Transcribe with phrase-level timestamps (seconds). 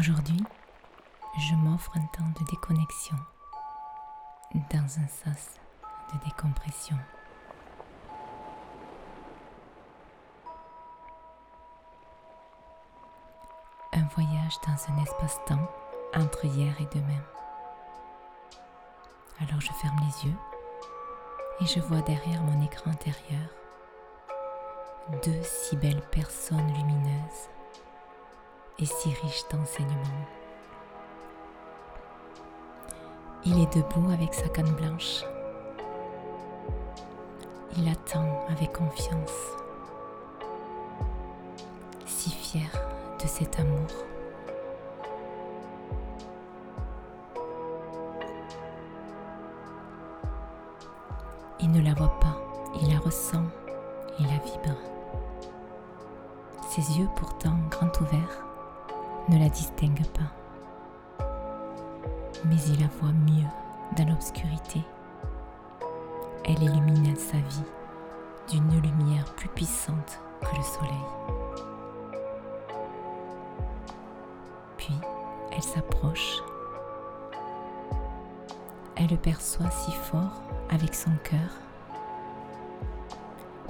[0.00, 0.42] Aujourd'hui,
[1.38, 3.16] je m'offre un temps de déconnexion
[4.54, 5.60] dans un sas
[6.10, 6.96] de décompression.
[13.92, 15.70] Un voyage dans un espace-temps
[16.14, 17.22] entre hier et demain.
[19.42, 20.38] Alors je ferme les yeux
[21.60, 23.50] et je vois derrière mon écran intérieur
[25.22, 27.50] deux si belles personnes lumineuses
[28.80, 30.26] et si riches d'enseignements.
[33.44, 35.24] Il est debout avec sa canne blanche.
[37.76, 39.54] Il attend avec confiance,
[42.06, 42.70] si fier
[43.22, 43.86] de cet amour.
[51.60, 52.36] Il ne la voit pas,
[52.80, 53.44] il la ressent,
[54.18, 54.76] il la vibre.
[56.68, 58.49] Ses yeux pourtant grands ouverts
[59.30, 61.24] ne la distinguent pas.
[62.46, 63.46] Mais il la voit mieux
[63.96, 64.82] dans l'obscurité.
[66.44, 67.64] Elle illumine sa vie
[68.50, 71.04] d'une lumière plus puissante que le soleil.
[74.76, 74.94] Puis
[75.52, 76.42] elle s'approche.
[78.96, 81.38] Elle le perçoit si fort avec son cœur.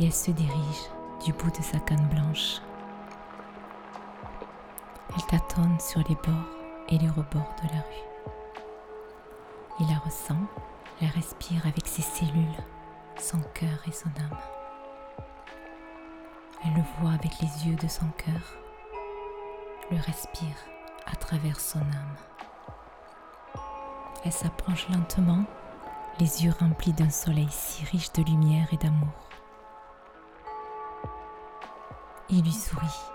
[0.00, 0.90] Et elle se dirige
[1.24, 2.62] du bout de sa canne blanche
[5.14, 6.56] elle tâtonne sur les bords
[6.88, 8.12] et les rebords de la rue.
[9.80, 10.36] Il la ressent,
[11.00, 12.62] la respire avec ses cellules,
[13.18, 14.38] son cœur et son âme.
[16.64, 18.56] Elle le voit avec les yeux de son cœur,
[19.90, 20.56] le respire
[21.06, 22.16] à travers son âme.
[24.24, 25.44] Elle s'approche lentement,
[26.20, 29.08] les yeux remplis d'un soleil si riche de lumière et d'amour.
[32.28, 33.11] Il lui sourit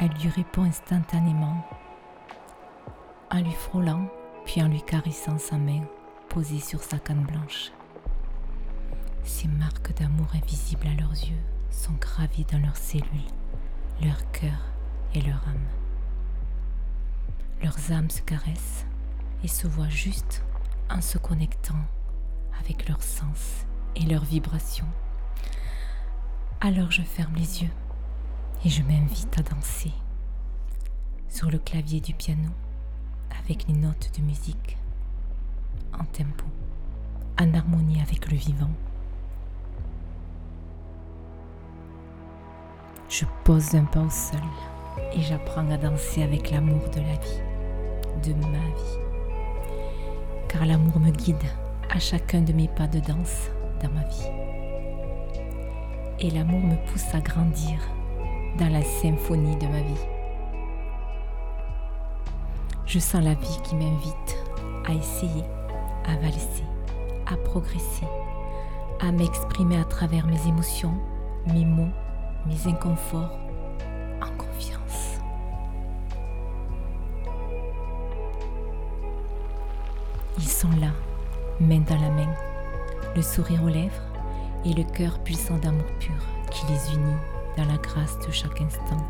[0.00, 1.66] elle lui répond instantanément
[3.32, 4.08] en lui frôlant
[4.44, 5.82] puis en lui caressant sa main
[6.28, 7.72] posée sur sa canne blanche.
[9.24, 13.04] Ces marques d'amour invisibles à leurs yeux sont gravées dans leurs cellules,
[14.00, 14.72] leur cœur
[15.14, 15.66] et leur âme.
[17.62, 18.86] Leurs âmes se caressent
[19.42, 20.44] et se voient juste
[20.90, 21.84] en se connectant
[22.60, 23.66] avec leurs sens
[23.96, 24.88] et leurs vibrations.
[26.60, 27.70] Alors je ferme les yeux
[28.64, 29.92] et je m'invite à danser
[31.28, 32.50] sur le clavier du piano
[33.42, 34.76] avec les notes de musique
[35.92, 36.44] en tempo,
[37.40, 38.70] en harmonie avec le vivant.
[43.08, 44.40] Je pose un pas au sol
[45.12, 48.98] et j'apprends à danser avec l'amour de la vie, de ma vie.
[50.48, 51.36] Car l'amour me guide
[51.90, 53.50] à chacun de mes pas de danse
[53.82, 54.30] dans ma vie.
[56.20, 57.78] Et l'amour me pousse à grandir
[58.58, 60.06] dans la symphonie de ma vie.
[62.86, 64.36] Je sens la vie qui m'invite
[64.86, 65.44] à essayer,
[66.04, 66.64] à valser,
[67.26, 68.06] à progresser,
[69.00, 70.94] à m'exprimer à travers mes émotions,
[71.46, 71.92] mes mots,
[72.46, 73.38] mes inconforts,
[74.20, 75.20] en confiance.
[80.38, 80.90] Ils sont là,
[81.60, 82.34] main dans la main,
[83.14, 84.02] le sourire aux lèvres
[84.64, 86.14] et le cœur pulsant d'amour pur
[86.50, 89.04] qui les unit dans la grâce de chaque instant,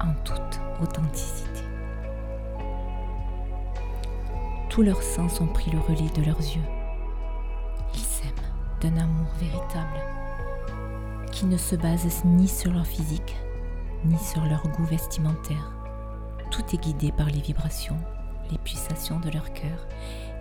[0.00, 1.64] en toute authenticité.
[4.70, 6.62] Tous leurs sens ont pris le relais de leurs yeux.
[7.94, 8.30] Ils s'aiment
[8.80, 9.98] d'un amour véritable
[11.32, 13.36] qui ne se base ni sur leur physique,
[14.04, 15.72] ni sur leur goût vestimentaire.
[16.52, 17.98] Tout est guidé par les vibrations,
[18.52, 19.88] les pulsations de leur cœur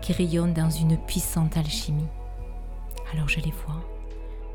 [0.04, 2.10] qui rayonnent dans une puissante alchimie.
[3.12, 3.82] Alors je les vois,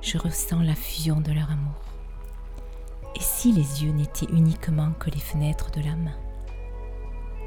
[0.03, 1.81] je ressens la fusion de leur amour.
[3.15, 6.11] Et si les yeux n'étaient uniquement que les fenêtres de l'âme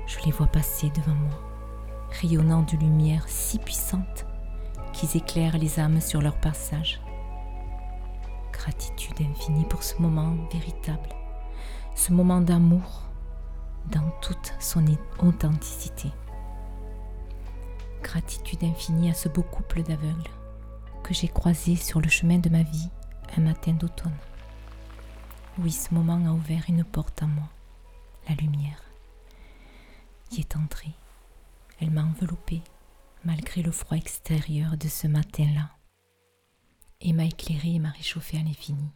[0.08, 1.40] Je les vois passer devant moi,
[2.22, 4.26] rayonnant de lumière si puissante
[4.94, 7.02] qu'ils éclairent les âmes sur leur passage.
[8.54, 11.10] Gratitude infinie pour ce moment véritable,
[11.94, 13.02] ce moment d'amour
[13.92, 14.86] dans toute son
[15.20, 16.10] authenticité.
[18.02, 20.32] Gratitude infinie à ce beau couple d'aveugles
[21.06, 22.90] que j'ai croisé sur le chemin de ma vie
[23.38, 24.18] un matin d'automne.
[25.60, 27.48] Oui, ce moment a ouvert une porte à moi,
[28.28, 28.82] la lumière.
[30.32, 30.96] Y est entrée.
[31.80, 32.64] Elle m'a enveloppée,
[33.24, 35.70] malgré le froid extérieur de ce matin-là,
[37.02, 38.90] et m'a éclairée et m'a réchauffée à l'infini.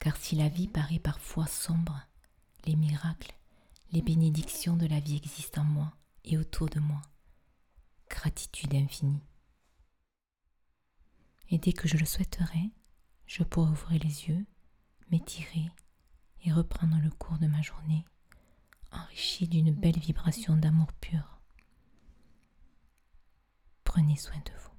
[0.00, 2.00] Car si la vie paraît parfois sombre,
[2.66, 3.32] les miracles,
[3.92, 5.92] les bénédictions de la vie existent en moi
[6.24, 7.00] et autour de moi.
[8.10, 9.22] Gratitude infinie.
[11.52, 12.70] Et dès que je le souhaiterai,
[13.26, 14.46] je pourrai ouvrir les yeux,
[15.10, 15.70] m'étirer
[16.44, 18.06] et reprendre le cours de ma journée
[18.90, 21.40] enrichi d'une belle vibration d'amour pur.
[23.84, 24.71] Prenez soin de vous.